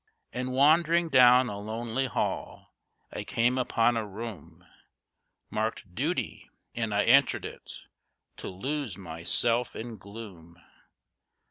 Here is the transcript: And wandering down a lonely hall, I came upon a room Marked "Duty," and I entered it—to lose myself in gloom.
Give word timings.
And 0.33 0.53
wandering 0.53 1.09
down 1.09 1.47
a 1.47 1.59
lonely 1.59 2.07
hall, 2.07 2.73
I 3.13 3.23
came 3.23 3.59
upon 3.59 3.95
a 3.95 4.03
room 4.03 4.65
Marked 5.51 5.93
"Duty," 5.93 6.49
and 6.73 6.91
I 6.91 7.03
entered 7.03 7.45
it—to 7.45 8.47
lose 8.47 8.97
myself 8.97 9.75
in 9.75 9.97
gloom. 9.99 10.57